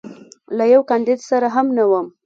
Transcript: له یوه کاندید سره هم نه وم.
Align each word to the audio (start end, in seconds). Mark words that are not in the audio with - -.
له 0.57 0.63
یوه 0.73 0.87
کاندید 0.89 1.19
سره 1.29 1.47
هم 1.55 1.67
نه 1.77 1.83
وم. 1.89 2.05